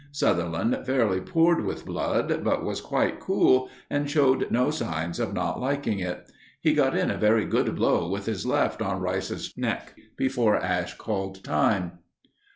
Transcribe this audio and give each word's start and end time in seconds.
Sutherland 0.11 0.79
fairly 0.83 1.21
poured 1.21 1.63
with 1.63 1.85
blood, 1.85 2.43
but 2.43 2.65
was 2.65 2.81
quite 2.81 3.19
cool 3.19 3.69
and 3.87 4.09
showed 4.09 4.49
no 4.49 4.71
signs 4.71 5.19
of 5.19 5.31
not 5.31 5.59
liking 5.61 5.99
it. 5.99 6.27
He 6.59 6.73
got 6.73 6.97
in 6.97 7.11
a 7.11 7.17
very 7.19 7.45
good 7.45 7.75
blow 7.75 8.09
with 8.09 8.25
his 8.25 8.43
left 8.43 8.81
on 8.81 8.99
Rice's 8.99 9.53
neck 9.55 9.95
before 10.17 10.57
Ash 10.57 10.95
called 10.95 11.43
time. 11.43 11.99